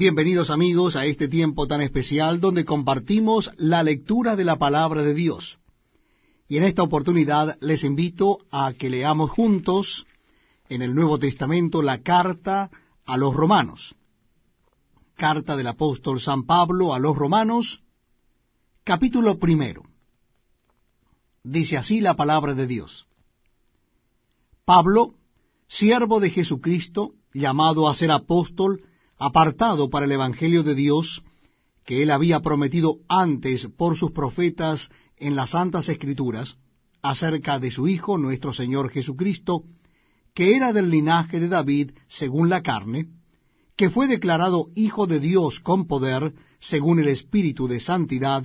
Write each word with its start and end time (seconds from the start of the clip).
Bienvenidos 0.00 0.48
amigos 0.48 0.96
a 0.96 1.04
este 1.04 1.28
tiempo 1.28 1.66
tan 1.66 1.82
especial 1.82 2.40
donde 2.40 2.64
compartimos 2.64 3.50
la 3.58 3.82
lectura 3.82 4.34
de 4.34 4.46
la 4.46 4.56
palabra 4.56 5.02
de 5.02 5.12
Dios. 5.12 5.58
Y 6.48 6.56
en 6.56 6.64
esta 6.64 6.82
oportunidad 6.82 7.58
les 7.60 7.84
invito 7.84 8.38
a 8.50 8.72
que 8.72 8.88
leamos 8.88 9.30
juntos 9.30 10.06
en 10.70 10.80
el 10.80 10.94
Nuevo 10.94 11.18
Testamento 11.18 11.82
la 11.82 12.00
carta 12.00 12.70
a 13.04 13.18
los 13.18 13.34
romanos. 13.34 13.94
Carta 15.16 15.54
del 15.54 15.66
apóstol 15.66 16.18
San 16.18 16.44
Pablo 16.44 16.94
a 16.94 16.98
los 16.98 17.14
romanos, 17.14 17.82
capítulo 18.84 19.38
primero. 19.38 19.82
Dice 21.44 21.76
así 21.76 22.00
la 22.00 22.16
palabra 22.16 22.54
de 22.54 22.66
Dios. 22.66 23.06
Pablo, 24.64 25.12
siervo 25.68 26.20
de 26.20 26.30
Jesucristo, 26.30 27.12
llamado 27.34 27.86
a 27.86 27.94
ser 27.94 28.10
apóstol, 28.10 28.86
apartado 29.20 29.90
para 29.90 30.06
el 30.06 30.12
Evangelio 30.12 30.62
de 30.62 30.74
Dios, 30.74 31.22
que 31.84 32.02
él 32.02 32.10
había 32.10 32.40
prometido 32.40 32.96
antes 33.06 33.68
por 33.76 33.96
sus 33.96 34.12
profetas 34.12 34.88
en 35.18 35.36
las 35.36 35.50
Santas 35.50 35.88
Escrituras, 35.90 36.58
acerca 37.02 37.58
de 37.58 37.70
su 37.70 37.86
Hijo, 37.86 38.16
nuestro 38.16 38.52
Señor 38.54 38.90
Jesucristo, 38.90 39.64
que 40.34 40.56
era 40.56 40.72
del 40.72 40.90
linaje 40.90 41.38
de 41.38 41.48
David 41.48 41.92
según 42.08 42.48
la 42.48 42.62
carne, 42.62 43.08
que 43.76 43.90
fue 43.90 44.06
declarado 44.06 44.68
Hijo 44.74 45.06
de 45.06 45.20
Dios 45.20 45.60
con 45.60 45.86
poder, 45.86 46.34
según 46.58 46.98
el 46.98 47.08
Espíritu 47.08 47.68
de 47.68 47.78
Santidad, 47.78 48.44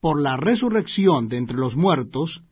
por 0.00 0.20
la 0.20 0.36
resurrección 0.36 1.28
de 1.28 1.38
entre 1.38 1.56
los 1.56 1.76
muertos, 1.76 2.42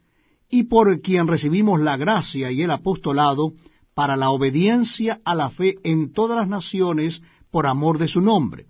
y 0.49 0.65
por 0.65 1.03
quien 1.03 1.29
recibimos 1.29 1.81
la 1.81 1.99
gracia 1.99 2.51
y 2.51 2.63
el 2.63 2.71
apostolado 2.71 3.53
para 3.95 4.17
la 4.17 4.31
obediencia 4.31 5.21
a 5.25 5.35
la 5.35 5.51
fe 5.51 5.77
en 5.83 6.13
todas 6.13 6.39
las 6.39 6.49
naciones 6.49 7.23
por 7.51 7.67
amor 7.67 7.99
de 7.99 8.09
su 8.09 8.21
nombre, 8.21 8.67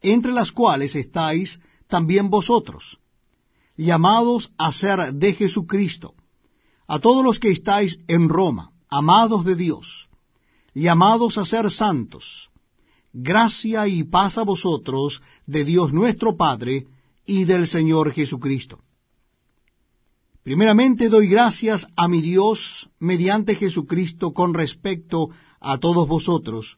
entre 0.00 0.32
las 0.32 0.52
cuales 0.52 0.94
estáis 0.94 1.60
también 1.86 2.30
vosotros, 2.30 2.98
llamados 3.76 4.52
a 4.58 4.72
ser 4.72 5.14
de 5.14 5.34
Jesucristo, 5.34 6.14
a 6.86 6.98
todos 6.98 7.24
los 7.24 7.38
que 7.38 7.50
estáis 7.50 7.98
en 8.08 8.28
Roma, 8.28 8.72
amados 8.88 9.44
de 9.44 9.56
Dios, 9.56 10.08
llamados 10.74 11.38
a 11.38 11.44
ser 11.44 11.70
santos, 11.70 12.50
gracia 13.12 13.86
y 13.88 14.02
paz 14.04 14.38
a 14.38 14.42
vosotros 14.42 15.22
de 15.46 15.64
Dios 15.64 15.92
nuestro 15.92 16.36
Padre 16.36 16.86
y 17.24 17.44
del 17.44 17.66
Señor 17.66 18.12
Jesucristo. 18.12 18.80
Primeramente 20.42 21.08
doy 21.08 21.28
gracias 21.28 21.86
a 21.96 22.06
mi 22.06 22.20
Dios 22.20 22.90
mediante 22.98 23.54
Jesucristo 23.54 24.34
con 24.34 24.52
respecto 24.52 25.30
a 25.58 25.78
todos 25.78 26.06
vosotros, 26.06 26.76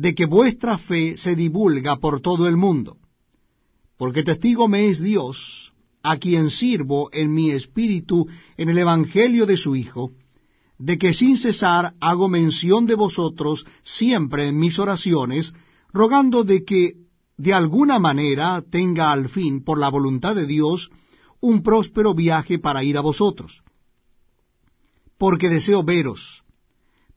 de 0.00 0.14
que 0.14 0.24
vuestra 0.24 0.78
fe 0.78 1.18
se 1.18 1.36
divulga 1.36 1.96
por 1.96 2.22
todo 2.22 2.48
el 2.48 2.56
mundo, 2.56 2.96
porque 3.98 4.22
testigo 4.22 4.66
me 4.66 4.88
es 4.88 4.98
Dios, 4.98 5.74
a 6.02 6.16
quien 6.16 6.48
sirvo 6.48 7.10
en 7.12 7.34
mi 7.34 7.50
espíritu 7.50 8.26
en 8.56 8.70
el 8.70 8.78
Evangelio 8.78 9.44
de 9.44 9.58
su 9.58 9.76
Hijo, 9.76 10.12
de 10.78 10.96
que 10.96 11.12
sin 11.12 11.36
cesar 11.36 11.92
hago 12.00 12.30
mención 12.30 12.86
de 12.86 12.94
vosotros 12.94 13.66
siempre 13.82 14.48
en 14.48 14.58
mis 14.58 14.78
oraciones, 14.78 15.52
rogando 15.92 16.44
de 16.44 16.64
que 16.64 16.94
de 17.36 17.52
alguna 17.52 17.98
manera 17.98 18.62
tenga 18.62 19.12
al 19.12 19.28
fin, 19.28 19.62
por 19.62 19.78
la 19.78 19.90
voluntad 19.90 20.34
de 20.34 20.46
Dios, 20.46 20.90
un 21.40 21.62
próspero 21.62 22.14
viaje 22.14 22.58
para 22.58 22.82
ir 22.82 22.96
a 22.96 23.02
vosotros. 23.02 23.62
Porque 25.18 25.50
deseo 25.50 25.84
veros, 25.84 26.42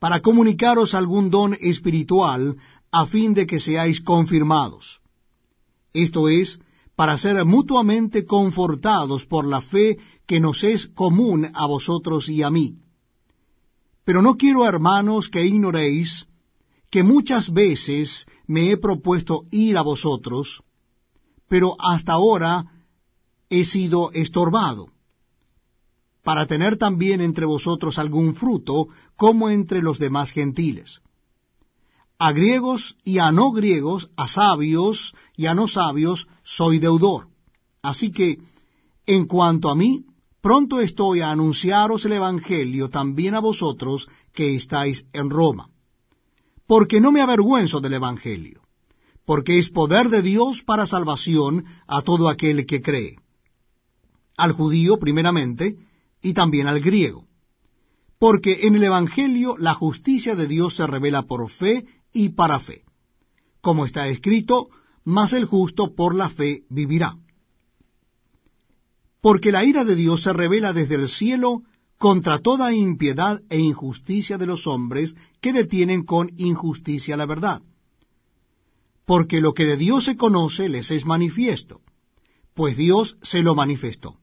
para 0.03 0.19
comunicaros 0.19 0.95
algún 0.95 1.29
don 1.29 1.55
espiritual, 1.61 2.57
a 2.91 3.05
fin 3.05 3.33
de 3.33 3.47
que 3.47 3.61
seáis 3.65 4.01
confirmados. 4.01 4.99
Esto 5.93 6.27
es, 6.27 6.59
para 6.97 7.17
ser 7.17 7.45
mutuamente 7.45 8.25
confortados 8.25 9.25
por 9.25 9.45
la 9.47 9.61
fe 9.61 9.97
que 10.27 10.41
nos 10.41 10.65
es 10.65 10.87
común 10.87 11.49
a 11.53 11.67
vosotros 11.67 12.27
y 12.27 12.43
a 12.43 12.49
mí. 12.49 12.75
Pero 14.03 14.21
no 14.21 14.35
quiero, 14.35 14.67
hermanos, 14.67 15.29
que 15.29 15.45
ignoréis 15.45 16.27
que 16.91 17.01
muchas 17.01 17.53
veces 17.53 18.25
me 18.45 18.71
he 18.71 18.75
propuesto 18.75 19.45
ir 19.51 19.77
a 19.77 19.83
vosotros, 19.83 20.63
pero 21.47 21.77
hasta 21.79 22.11
ahora 22.11 22.65
he 23.49 23.63
sido 23.63 24.11
estorbado, 24.11 24.89
para 26.23 26.47
tener 26.47 26.77
también 26.77 27.21
entre 27.21 27.45
vosotros 27.45 27.99
algún 27.99 28.35
fruto, 28.35 28.87
como 29.15 29.49
entre 29.49 29.81
los 29.81 29.99
demás 29.99 30.31
gentiles. 30.31 31.01
A 32.17 32.31
griegos 32.31 32.95
y 33.03 33.17
a 33.17 33.31
no 33.31 33.51
griegos, 33.51 34.09
a 34.15 34.27
sabios 34.27 35.13
y 35.35 35.47
a 35.47 35.53
no 35.53 35.67
sabios, 35.67 36.27
soy 36.43 36.79
deudor. 36.79 37.27
Así 37.81 38.11
que, 38.11 38.39
en 39.05 39.25
cuanto 39.25 39.69
a 39.69 39.75
mí, 39.75 40.05
pronto 40.41 40.79
estoy 40.79 41.19
a 41.19 41.31
anunciaros 41.31 42.05
el 42.05 42.13
Evangelio 42.13 42.89
también 42.89 43.35
a 43.35 43.39
vosotros 43.39 44.07
que 44.33 44.55
estáis 44.55 45.05
en 45.11 45.29
Roma. 45.29 45.69
Porque 46.65 47.01
no 47.01 47.11
me 47.11 47.21
avergüenzo 47.21 47.81
del 47.81 47.95
Evangelio, 47.95 48.61
porque 49.25 49.59
es 49.59 49.69
poder 49.69 50.07
de 50.09 50.21
Dios 50.21 50.61
para 50.61 50.85
salvación 50.85 51.65
a 51.87 52.01
todo 52.01 52.29
aquel 52.29 52.65
que 52.65 52.81
cree 52.81 53.17
al 54.37 54.53
judío 54.53 54.97
primeramente 54.97 55.77
y 56.23 56.33
también 56.33 56.65
al 56.65 56.79
griego. 56.79 57.27
Porque 58.17 58.65
en 58.65 58.75
el 58.75 58.83
Evangelio 58.83 59.55
la 59.59 59.75
justicia 59.75 60.35
de 60.35 60.47
Dios 60.47 60.77
se 60.77 60.87
revela 60.87 61.23
por 61.23 61.47
fe 61.49 61.85
y 62.13 62.29
para 62.29 62.59
fe. 62.59 62.83
Como 63.61 63.85
está 63.85 64.07
escrito, 64.07 64.69
mas 65.03 65.33
el 65.33 65.45
justo 65.45 65.93
por 65.93 66.15
la 66.15 66.29
fe 66.29 66.63
vivirá. 66.69 67.17
Porque 69.21 69.51
la 69.51 69.65
ira 69.65 69.83
de 69.83 69.95
Dios 69.95 70.23
se 70.23 70.33
revela 70.33 70.73
desde 70.73 70.95
el 70.95 71.09
cielo 71.09 71.63
contra 71.97 72.39
toda 72.39 72.73
impiedad 72.73 73.41
e 73.49 73.59
injusticia 73.59 74.37
de 74.37 74.47
los 74.47 74.65
hombres 74.67 75.15
que 75.41 75.53
detienen 75.53 76.03
con 76.03 76.31
injusticia 76.37 77.17
la 77.17 77.25
verdad. 77.25 77.61
Porque 79.05 79.41
lo 79.41 79.53
que 79.53 79.65
de 79.65 79.75
Dios 79.75 80.05
se 80.05 80.15
conoce 80.15 80.69
les 80.69 80.89
es 80.91 81.05
manifiesto, 81.05 81.81
pues 82.53 82.77
Dios 82.77 83.17
se 83.21 83.41
lo 83.41 83.55
manifestó 83.55 84.22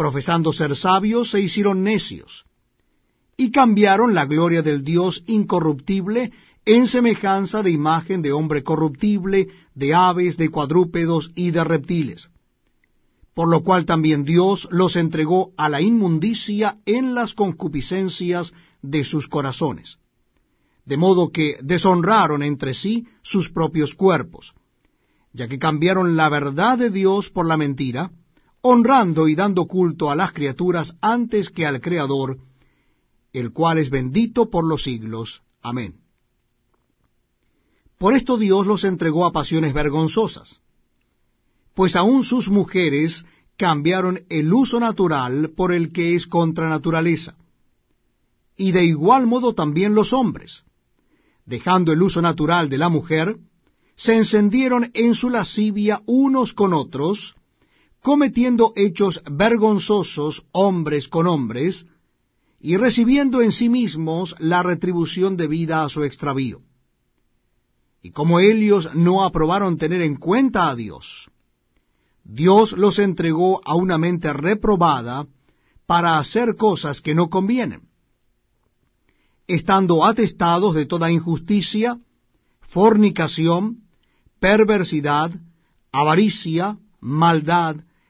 profesando 0.00 0.50
ser 0.50 0.74
sabios, 0.76 1.30
se 1.30 1.42
hicieron 1.42 1.82
necios, 1.82 2.46
y 3.36 3.50
cambiaron 3.50 4.14
la 4.14 4.24
gloria 4.24 4.62
del 4.62 4.82
Dios 4.82 5.22
incorruptible 5.26 6.32
en 6.64 6.86
semejanza 6.86 7.62
de 7.62 7.70
imagen 7.70 8.22
de 8.22 8.32
hombre 8.32 8.62
corruptible, 8.62 9.48
de 9.74 9.92
aves, 9.92 10.38
de 10.38 10.48
cuadrúpedos 10.48 11.32
y 11.34 11.50
de 11.50 11.64
reptiles. 11.64 12.30
Por 13.34 13.50
lo 13.50 13.62
cual 13.62 13.84
también 13.84 14.24
Dios 14.24 14.68
los 14.70 14.96
entregó 14.96 15.52
a 15.58 15.68
la 15.68 15.82
inmundicia 15.82 16.78
en 16.86 17.14
las 17.14 17.34
concupiscencias 17.34 18.54
de 18.80 19.04
sus 19.04 19.28
corazones, 19.28 19.98
de 20.86 20.96
modo 20.96 21.30
que 21.30 21.58
deshonraron 21.62 22.42
entre 22.42 22.72
sí 22.72 23.06
sus 23.20 23.50
propios 23.50 23.94
cuerpos, 23.94 24.54
ya 25.34 25.46
que 25.46 25.58
cambiaron 25.58 26.16
la 26.16 26.30
verdad 26.30 26.78
de 26.78 26.88
Dios 26.88 27.28
por 27.28 27.44
la 27.44 27.58
mentira, 27.58 28.12
honrando 28.62 29.28
y 29.28 29.34
dando 29.34 29.66
culto 29.66 30.10
a 30.10 30.16
las 30.16 30.32
criaturas 30.32 30.96
antes 31.00 31.50
que 31.50 31.66
al 31.66 31.80
Creador, 31.80 32.38
el 33.32 33.52
cual 33.52 33.78
es 33.78 33.90
bendito 33.90 34.50
por 34.50 34.64
los 34.64 34.82
siglos. 34.82 35.42
Amén. 35.62 36.00
Por 37.98 38.14
esto 38.14 38.38
Dios 38.38 38.66
los 38.66 38.84
entregó 38.84 39.26
a 39.26 39.32
pasiones 39.32 39.74
vergonzosas, 39.74 40.60
pues 41.74 41.96
aun 41.96 42.24
sus 42.24 42.48
mujeres 42.48 43.24
cambiaron 43.56 44.24
el 44.30 44.52
uso 44.52 44.80
natural 44.80 45.50
por 45.54 45.72
el 45.72 45.92
que 45.92 46.14
es 46.14 46.26
contra 46.26 46.68
naturaleza, 46.68 47.36
y 48.56 48.72
de 48.72 48.84
igual 48.84 49.26
modo 49.26 49.54
también 49.54 49.94
los 49.94 50.12
hombres, 50.14 50.64
dejando 51.44 51.92
el 51.92 52.02
uso 52.02 52.22
natural 52.22 52.70
de 52.70 52.78
la 52.78 52.88
mujer, 52.88 53.36
se 53.96 54.16
encendieron 54.16 54.90
en 54.94 55.14
su 55.14 55.28
lascivia 55.28 56.00
unos 56.06 56.54
con 56.54 56.72
otros, 56.72 57.34
cometiendo 58.02 58.72
hechos 58.76 59.22
vergonzosos 59.30 60.44
hombres 60.52 61.08
con 61.08 61.26
hombres, 61.26 61.86
y 62.60 62.76
recibiendo 62.76 63.40
en 63.40 63.52
sí 63.52 63.68
mismos 63.68 64.34
la 64.38 64.62
retribución 64.62 65.36
debida 65.36 65.84
a 65.84 65.88
su 65.88 66.04
extravío. 66.04 66.60
y 68.02 68.12
como 68.12 68.40
ellos 68.40 68.94
no 68.94 69.24
aprobaron 69.24 69.76
tener 69.76 70.00
en 70.00 70.16
cuenta 70.16 70.70
a 70.70 70.74
Dios, 70.74 71.30
Dios 72.24 72.72
los 72.72 72.98
entregó 72.98 73.60
a 73.64 73.74
una 73.74 73.98
mente 73.98 74.32
reprobada 74.32 75.26
para 75.86 76.18
hacer 76.18 76.56
cosas 76.56 77.02
que 77.02 77.14
no 77.14 77.28
convienen, 77.28 77.82
estando 79.46 80.04
atestados 80.04 80.74
de 80.74 80.86
toda 80.86 81.10
injusticia, 81.10 81.98
fornicación, 82.60 83.82
perversidad, 84.38 85.32
avaricia, 85.92 86.78
maldad, 87.00 87.76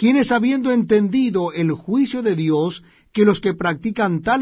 quienes 0.00 0.32
habiendo 0.32 0.72
entendido 0.72 1.52
el 1.52 1.72
juicio 1.72 2.22
de 2.22 2.34
Dios, 2.34 2.82
que 3.12 3.26
los 3.26 3.38
que 3.38 3.52
practican 3.52 4.22
tales 4.22 4.38